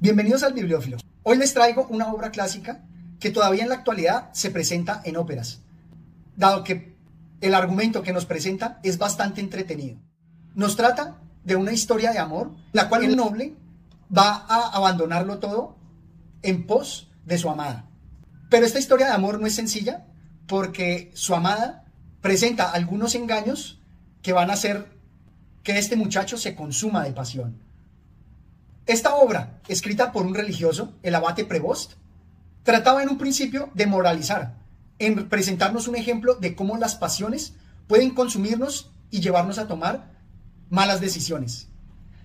[0.00, 0.98] Bienvenidos al Bibliófilo.
[1.22, 2.82] Hoy les traigo una obra clásica
[3.20, 5.62] que todavía en la actualidad se presenta en óperas,
[6.36, 6.96] dado que
[7.40, 9.98] el argumento que nos presenta es bastante entretenido.
[10.54, 13.54] Nos trata de una historia de amor, la cual el noble
[14.16, 15.76] va a abandonarlo todo
[16.42, 17.88] en pos de su amada.
[18.50, 20.06] Pero esta historia de amor no es sencilla
[20.46, 21.84] porque su amada
[22.20, 23.80] presenta algunos engaños
[24.22, 24.92] que van a hacer
[25.62, 27.62] que este muchacho se consuma de pasión.
[28.86, 31.94] Esta obra, escrita por un religioso, el abate Prevost,
[32.64, 34.56] trataba en un principio de moralizar,
[34.98, 37.54] en presentarnos un ejemplo de cómo las pasiones
[37.86, 40.12] pueden consumirnos y llevarnos a tomar
[40.68, 41.68] malas decisiones.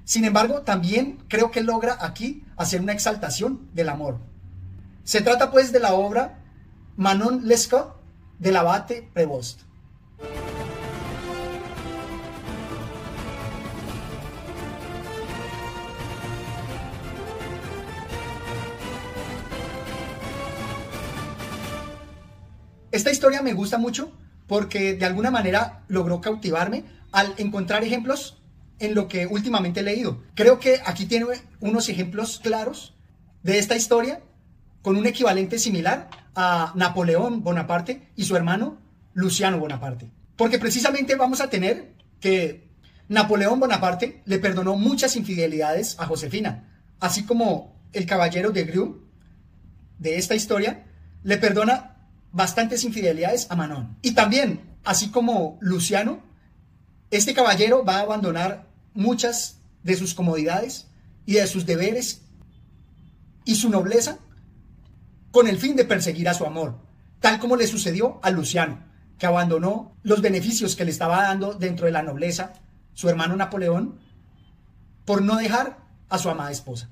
[0.04, 4.20] Sin embargo, también creo que logra aquí hacer una exaltación del amor.
[5.04, 6.40] Se trata pues de la obra
[6.98, 7.96] Manon Lescaut
[8.38, 9.62] del abate Prevost.
[23.00, 24.12] Esta historia me gusta mucho
[24.46, 26.84] porque de alguna manera logró cautivarme
[27.14, 28.42] al encontrar ejemplos
[28.78, 30.22] en lo que últimamente he leído.
[30.36, 31.28] Creo que aquí tiene
[31.62, 32.98] unos ejemplos claros
[33.42, 34.22] de esta historia
[34.82, 38.82] con un equivalente similar a Napoleón Bonaparte y su hermano
[39.14, 40.12] Luciano Bonaparte.
[40.36, 42.68] Porque precisamente vamos a tener que
[43.08, 49.08] Napoleón Bonaparte le perdonó muchas infidelidades a Josefina, así como el caballero de Gru
[50.00, 50.86] de esta historia
[51.24, 51.96] le perdona
[52.32, 53.98] bastantes infidelidades a Manon.
[54.02, 56.22] Y también, así como Luciano,
[57.12, 60.88] este caballero va a abandonar muchas de sus comodidades
[61.26, 62.22] y de sus deberes
[63.46, 64.20] y su nobleza
[65.32, 66.80] con el fin de perseguir a su amor,
[67.20, 68.84] tal como le sucedió a Luciano,
[69.18, 72.54] que abandonó los beneficios que le estaba dando dentro de la nobleza
[72.94, 74.00] su hermano Napoleón
[75.06, 75.78] por no dejar
[76.10, 76.90] a su amada esposa.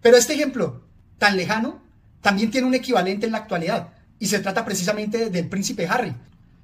[0.00, 0.84] Pero este ejemplo
[1.18, 1.82] tan lejano
[2.22, 6.14] también tiene un equivalente en la actualidad y se trata precisamente del príncipe Harry,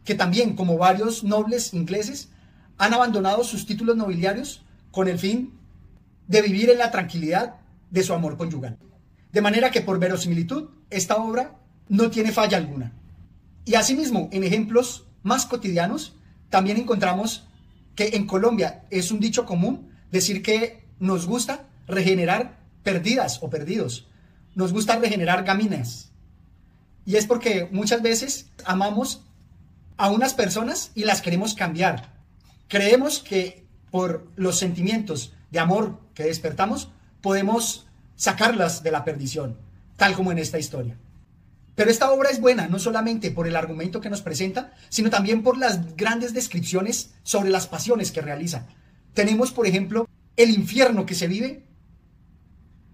[0.05, 2.31] que también, como varios nobles ingleses,
[2.79, 5.53] han abandonado sus títulos nobiliarios con el fin
[6.29, 7.57] de vivir en la tranquilidad
[7.91, 8.79] de su amor conyugal.
[9.33, 11.59] De manera que por verosimilitud, esta obra
[11.89, 12.93] no tiene falla alguna.
[13.65, 16.15] Y asimismo, en ejemplos más cotidianos,
[16.49, 17.47] también encontramos
[17.95, 24.07] que en Colombia es un dicho común decir que nos gusta regenerar perdidas o perdidos,
[24.55, 26.13] nos gusta regenerar gaminas.
[27.05, 29.23] Y es porque muchas veces amamos
[29.97, 32.13] a unas personas y las queremos cambiar.
[32.69, 37.87] Creemos que por los sentimientos de amor que despertamos podemos
[38.17, 39.57] sacarlas de la perdición,
[39.97, 40.99] tal como en esta historia.
[41.75, 45.43] Pero esta obra es buena no solamente por el argumento que nos presenta, sino también
[45.45, 48.67] por las grandes descripciones sobre las pasiones que realiza.
[49.15, 51.65] Tenemos, por ejemplo, el infierno que se vive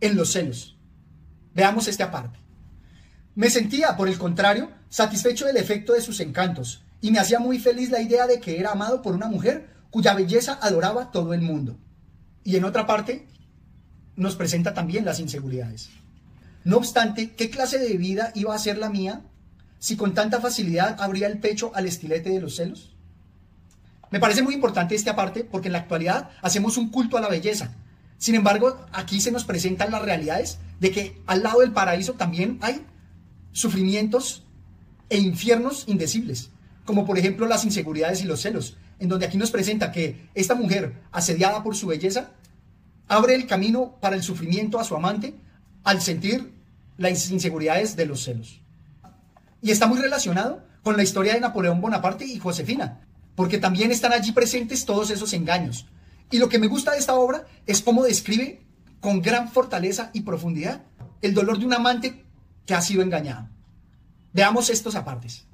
[0.00, 0.73] en los celos.
[1.54, 2.38] Veamos este aparte.
[3.34, 7.59] Me sentía, por el contrario, satisfecho del efecto de sus encantos, y me hacía muy
[7.59, 11.42] feliz la idea de que era amado por una mujer cuya belleza adoraba todo el
[11.42, 11.78] mundo.
[12.42, 13.26] Y en otra parte,
[14.16, 15.91] nos presenta también las inseguridades.
[16.65, 19.22] No obstante, ¿qué clase de vida iba a ser la mía
[19.78, 22.97] si con tanta facilidad abría el pecho al estilete de los celos?
[24.10, 27.28] Me parece muy importante este aparte porque en la actualidad hacemos un culto a la
[27.28, 27.72] belleza,
[28.19, 32.58] sin embargo, aquí se nos presentan las realidades de que al lado del paraíso también
[32.60, 32.84] hay
[33.52, 34.44] sufrimientos
[35.08, 36.50] e infiernos indecibles,
[36.84, 40.54] como por ejemplo las inseguridades y los celos, en donde aquí nos presenta que esta
[40.54, 42.30] mujer, asediada por su belleza,
[43.08, 45.34] abre el camino para el sufrimiento a su amante
[45.82, 46.52] al sentir
[46.96, 48.60] las inseguridades de los celos.
[49.62, 53.00] Y está muy relacionado con la historia de Napoleón Bonaparte y Josefina,
[53.34, 55.86] porque también están allí presentes todos esos engaños,
[56.30, 58.60] y lo que me gusta de esta obra es cómo describe
[59.04, 60.81] con gran fortaleza y profundidad
[61.20, 62.25] el dolor de un amante
[62.65, 63.50] que ha sido engañado.
[64.32, 65.44] Veamos estos apartes.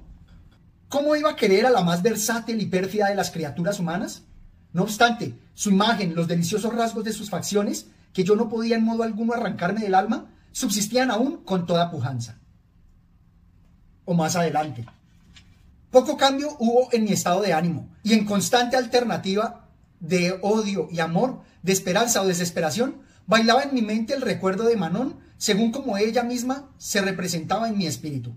[0.87, 4.23] ¿Cómo iba a querer a la más versátil y pérfida de las criaturas humanas?
[4.71, 8.85] No obstante, su imagen, los deliciosos rasgos de sus facciones, que yo no podía en
[8.85, 12.37] modo alguno arrancarme del alma, subsistían aún con toda pujanza.
[14.05, 14.85] O más adelante.
[15.89, 19.67] Poco cambio hubo en mi estado de ánimo y en constante alternativa
[19.99, 24.75] de odio y amor, de esperanza o desesperación, bailaba en mi mente el recuerdo de
[24.75, 28.35] Manon, según como ella misma se representaba en mi espíritu.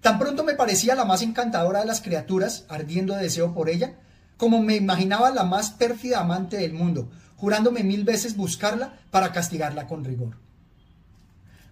[0.00, 3.98] Tan pronto me parecía la más encantadora de las criaturas, ardiendo de deseo por ella,
[4.38, 9.86] como me imaginaba la más pérfida amante del mundo, jurándome mil veces buscarla para castigarla
[9.86, 10.38] con rigor.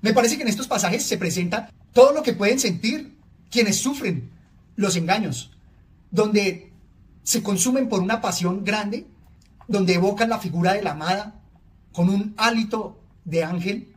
[0.02, 3.16] Me parece que en estos pasajes se presenta todo lo que pueden sentir
[3.50, 4.30] quienes sufren
[4.76, 5.52] los engaños,
[6.10, 6.70] donde
[7.22, 9.06] se consumen por una pasión grande
[9.68, 11.37] donde evocan la figura de la amada
[11.92, 13.94] con un hálito de ángel,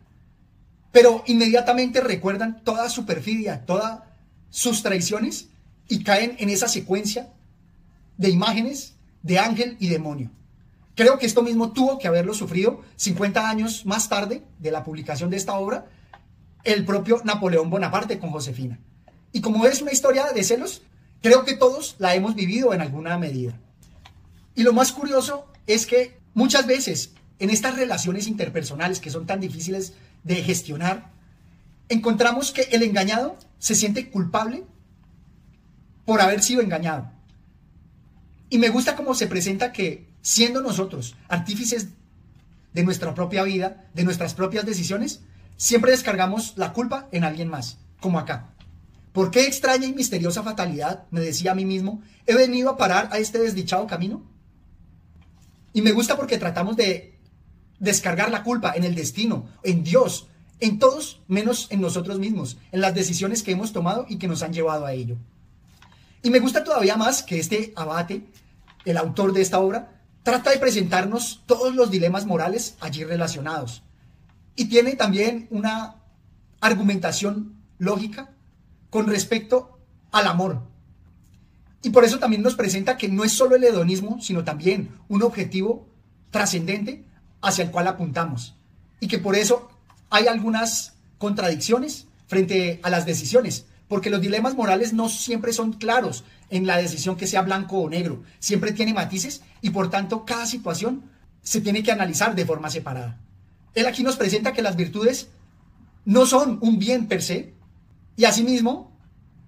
[0.92, 4.02] pero inmediatamente recuerdan toda su perfidia, todas
[4.50, 5.48] sus traiciones
[5.88, 7.30] y caen en esa secuencia
[8.18, 10.32] de imágenes de ángel y demonio.
[10.96, 15.30] Creo que esto mismo tuvo que haberlo sufrido 50 años más tarde de la publicación
[15.30, 15.88] de esta obra
[16.64, 18.80] el propio Napoleón Bonaparte con Josefina.
[19.32, 20.84] Y como es una historia de celos,
[21.22, 23.58] creo que todos la hemos vivido en alguna medida.
[24.56, 27.12] Y lo más curioso es que muchas veces
[27.42, 29.94] en estas relaciones interpersonales que son tan difíciles
[30.24, 31.12] de gestionar,
[31.90, 34.64] encontramos que el engañado se siente culpable
[36.06, 37.12] por haber sido engañado.
[38.52, 41.88] Y me gusta cómo se presenta que siendo nosotros artífices
[42.74, 45.22] de nuestra propia vida, de nuestras propias decisiones,
[45.58, 48.54] siempre descargamos la culpa en alguien más, como acá.
[49.14, 53.10] ¿Por qué extraña y misteriosa fatalidad, me decía a mí mismo, he venido a parar
[53.12, 54.30] a este desdichado camino?
[55.74, 57.11] Y me gusta porque tratamos de
[57.82, 60.28] descargar la culpa en el destino, en Dios,
[60.60, 64.44] en todos menos en nosotros mismos, en las decisiones que hemos tomado y que nos
[64.44, 65.18] han llevado a ello.
[66.22, 68.22] Y me gusta todavía más que este abate,
[68.86, 73.82] el autor de esta obra, trata de presentarnos todos los dilemas morales allí relacionados.
[74.56, 75.96] Y tiene también una
[76.60, 78.30] argumentación lógica
[78.92, 79.80] con respecto
[80.12, 80.62] al amor.
[81.82, 85.24] Y por eso también nos presenta que no es solo el hedonismo, sino también un
[85.24, 85.90] objetivo
[86.30, 87.06] trascendente
[87.42, 88.56] hacia el cual apuntamos.
[89.00, 89.70] Y que por eso
[90.10, 96.24] hay algunas contradicciones frente a las decisiones, porque los dilemas morales no siempre son claros
[96.50, 100.46] en la decisión que sea blanco o negro, siempre tiene matices y por tanto cada
[100.46, 101.04] situación
[101.42, 103.18] se tiene que analizar de forma separada.
[103.74, 105.30] Él aquí nos presenta que las virtudes
[106.06, 107.54] no son un bien per se
[108.16, 108.92] y asimismo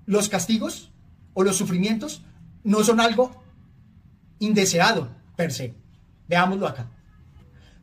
[0.05, 0.91] los castigos
[1.33, 2.21] o los sufrimientos
[2.63, 3.43] no son algo
[4.39, 5.73] indeseado per se.
[6.27, 6.87] Veámoslo acá.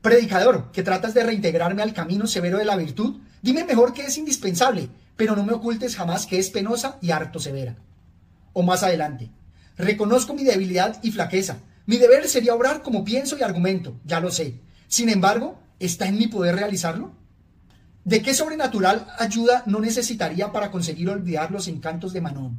[0.03, 4.17] Predicador, que tratas de reintegrarme al camino severo de la virtud, dime mejor que es
[4.17, 7.77] indispensable, pero no me ocultes jamás que es penosa y harto severa.
[8.55, 9.31] O más adelante,
[9.77, 11.59] reconozco mi debilidad y flaqueza.
[11.85, 14.61] Mi deber sería obrar como pienso y argumento, ya lo sé.
[14.89, 17.13] Sin embargo, ¿está en mi poder realizarlo?
[18.05, 22.59] ¿De qué sobrenatural ayuda no necesitaría para conseguir olvidar los encantos de Manon?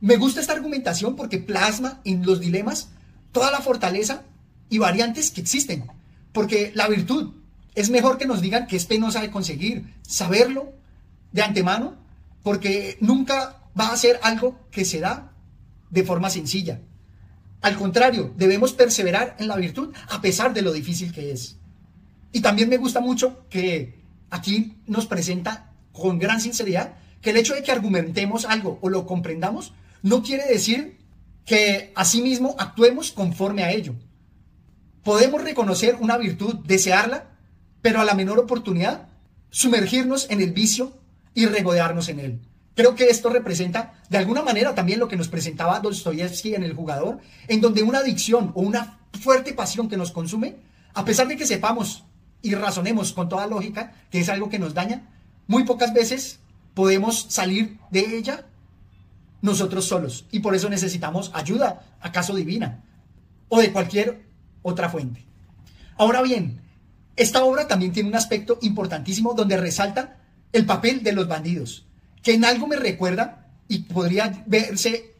[0.00, 2.88] Me gusta esta argumentación porque plasma en los dilemas
[3.32, 4.22] toda la fortaleza
[4.68, 5.84] y variantes que existen.
[6.32, 7.34] Porque la virtud
[7.74, 10.72] es mejor que nos digan que es penosa de conseguir, saberlo
[11.32, 11.96] de antemano,
[12.42, 15.32] porque nunca va a ser algo que se da
[15.90, 16.80] de forma sencilla.
[17.60, 21.56] Al contrario, debemos perseverar en la virtud a pesar de lo difícil que es.
[22.32, 23.98] Y también me gusta mucho que
[24.30, 29.06] aquí nos presenta con gran sinceridad que el hecho de que argumentemos algo o lo
[29.06, 29.72] comprendamos
[30.02, 30.98] no quiere decir
[31.44, 33.94] que asimismo actuemos conforme a ello.
[35.02, 37.26] Podemos reconocer una virtud, desearla,
[37.82, 39.08] pero a la menor oportunidad,
[39.50, 40.92] sumergirnos en el vicio
[41.34, 42.40] y regodearnos en él.
[42.74, 46.74] Creo que esto representa de alguna manera también lo que nos presentaba Dostoyevsky en El
[46.74, 47.18] jugador,
[47.48, 50.56] en donde una adicción o una fuerte pasión que nos consume,
[50.94, 52.04] a pesar de que sepamos
[52.40, 55.08] y razonemos con toda lógica que es algo que nos daña,
[55.48, 56.38] muy pocas veces
[56.74, 58.46] podemos salir de ella
[59.42, 60.26] nosotros solos.
[60.30, 62.84] Y por eso necesitamos ayuda, acaso divina,
[63.48, 64.27] o de cualquier
[64.62, 65.24] otra fuente.
[65.96, 66.60] Ahora bien,
[67.16, 70.18] esta obra también tiene un aspecto importantísimo donde resalta
[70.52, 71.86] el papel de los bandidos,
[72.22, 75.14] que en algo me recuerda y podría verse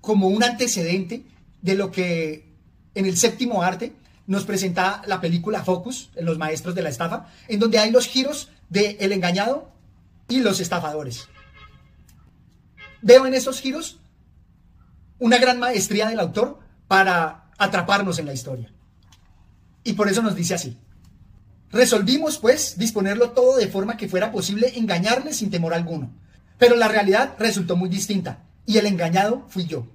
[0.00, 1.24] como un antecedente
[1.62, 2.52] de lo que
[2.94, 3.92] en el séptimo arte
[4.26, 8.50] nos presenta la película Focus, Los Maestros de la Estafa, en donde hay los giros
[8.68, 9.70] de el engañado
[10.28, 11.28] y los estafadores.
[13.00, 13.98] Veo en esos giros
[15.18, 18.72] una gran maestría del autor para atraparnos en la historia.
[19.84, 20.78] Y por eso nos dice así.
[21.70, 26.10] Resolvimos, pues, disponerlo todo de forma que fuera posible engañarle sin temor alguno.
[26.56, 29.86] Pero la realidad resultó muy distinta, y el engañado fui yo.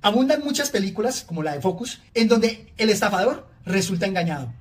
[0.00, 4.52] Abundan muchas películas, como la de Focus, en donde el estafador resulta engañado.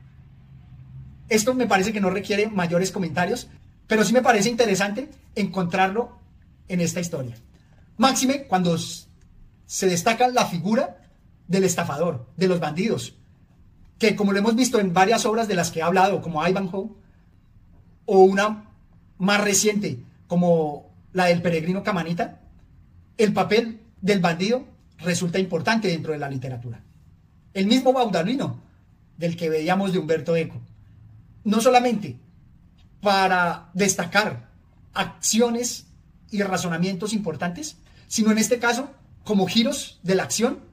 [1.29, 3.48] Esto me parece que no requiere mayores comentarios,
[3.88, 6.20] pero sí me parece interesante encontrarlo
[6.67, 7.36] en esta historia.
[7.98, 11.00] Máxime cuando se destaca la figura
[11.51, 13.13] del estafador, de los bandidos,
[14.00, 16.91] que como lo hemos visto en varias obras de las que he hablado, como Ivanhoe,
[18.05, 18.70] o una
[19.17, 22.39] más reciente, como la del peregrino Camanita,
[23.17, 24.65] el papel del bandido
[24.98, 26.84] resulta importante dentro de la literatura.
[27.53, 28.62] El mismo Baudalino,
[29.17, 30.62] del que veíamos de Humberto Eco,
[31.43, 32.17] no solamente
[33.01, 34.50] para destacar
[34.93, 35.88] acciones
[36.31, 37.77] y razonamientos importantes,
[38.08, 38.89] sino en este caso
[39.25, 40.70] como giros de la acción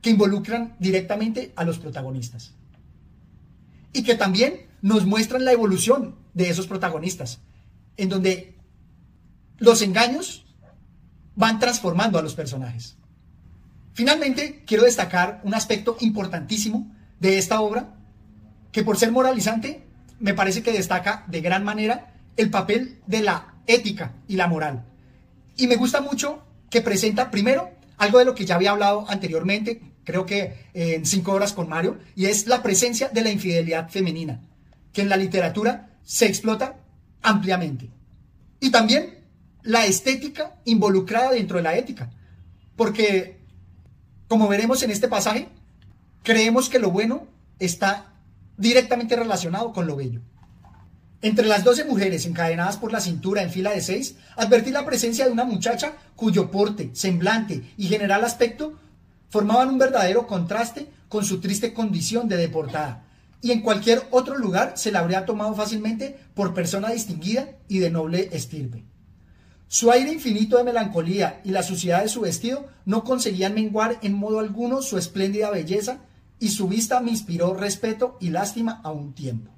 [0.00, 2.54] que involucran directamente a los protagonistas.
[3.92, 7.40] y que también nos muestran la evolución de esos protagonistas,
[7.96, 8.54] en donde
[9.58, 10.46] los engaños
[11.34, 12.96] van transformando a los personajes.
[13.92, 17.96] Finalmente, quiero destacar un aspecto importantísimo de esta obra,
[18.72, 19.84] que por ser moralizante,
[20.20, 24.84] me parece que destaca de gran manera el papel de la ética y la moral.
[25.56, 29.82] Y me gusta mucho que presenta primero algo de lo que ya había hablado anteriormente,
[30.04, 34.40] creo que en cinco horas con Mario, y es la presencia de la infidelidad femenina,
[34.94, 36.80] que en la literatura se explota
[37.20, 37.90] ampliamente.
[38.58, 39.18] Y también
[39.62, 42.10] la estética involucrada dentro de la ética,
[42.74, 43.44] porque,
[44.28, 45.48] como veremos en este pasaje,
[46.22, 47.26] creemos que lo bueno
[47.58, 48.14] está
[48.56, 50.22] directamente relacionado con lo bello.
[51.22, 55.26] Entre las doce mujeres encadenadas por la cintura en fila de seis, advertí la presencia
[55.26, 58.78] de una muchacha cuyo porte, semblante y general aspecto
[59.28, 63.04] formaban un verdadero contraste con su triste condición de deportada,
[63.42, 67.90] y en cualquier otro lugar se la habría tomado fácilmente por persona distinguida y de
[67.90, 68.84] noble estirpe.
[69.68, 74.14] Su aire infinito de melancolía y la suciedad de su vestido no conseguían menguar en
[74.14, 75.98] modo alguno su espléndida belleza,
[76.38, 79.52] y su vista me inspiró respeto y lástima a un tiempo.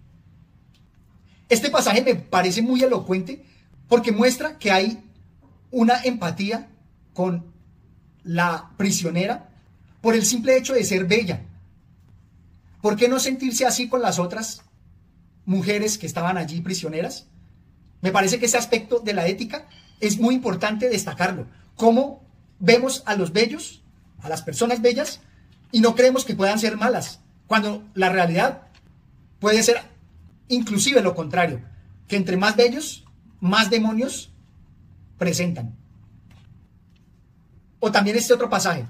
[1.52, 3.44] Este pasaje me parece muy elocuente
[3.86, 5.04] porque muestra que hay
[5.70, 6.70] una empatía
[7.12, 7.44] con
[8.24, 9.50] la prisionera
[10.00, 11.42] por el simple hecho de ser bella.
[12.80, 14.62] ¿Por qué no sentirse así con las otras
[15.44, 17.26] mujeres que estaban allí prisioneras?
[18.00, 19.68] Me parece que ese aspecto de la ética
[20.00, 21.48] es muy importante destacarlo.
[21.76, 22.24] Cómo
[22.60, 23.82] vemos a los bellos,
[24.22, 25.20] a las personas bellas,
[25.70, 28.68] y no creemos que puedan ser malas, cuando la realidad
[29.38, 29.91] puede ser
[30.54, 31.60] inclusive lo contrario,
[32.08, 33.04] que entre más bellos,
[33.40, 34.32] más demonios
[35.18, 35.76] presentan.
[37.80, 38.86] O también este otro pasaje,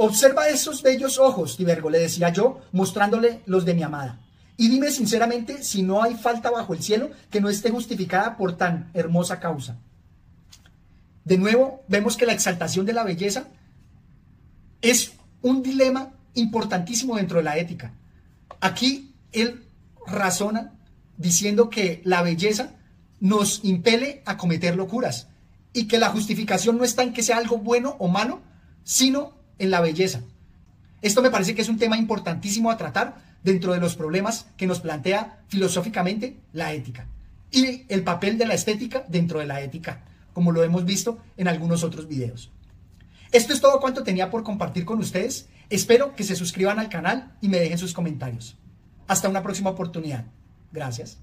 [0.00, 4.20] Observa esos bellos ojos, Divergo, le decía yo, mostrándole los de mi amada.
[4.56, 8.56] Y dime sinceramente si no hay falta bajo el cielo que no esté justificada por
[8.56, 9.76] tan hermosa causa.
[11.24, 13.48] De nuevo, vemos que la exaltación de la belleza
[14.82, 17.92] es un dilema importantísimo dentro de la ética.
[18.60, 19.67] Aquí él
[20.10, 20.72] razona
[21.16, 22.74] diciendo que la belleza
[23.20, 25.28] nos impele a cometer locuras
[25.72, 28.40] y que la justificación no está en que sea algo bueno o malo,
[28.84, 30.22] sino en la belleza.
[31.02, 34.66] Esto me parece que es un tema importantísimo a tratar dentro de los problemas que
[34.66, 37.06] nos plantea filosóficamente la ética
[37.50, 41.48] y el papel de la estética dentro de la ética, como lo hemos visto en
[41.48, 42.50] algunos otros videos.
[43.32, 45.48] Esto es todo cuanto tenía por compartir con ustedes.
[45.70, 48.56] Espero que se suscriban al canal y me dejen sus comentarios.
[49.08, 50.26] Hasta una próxima oportunidad.
[50.70, 51.18] Gracias.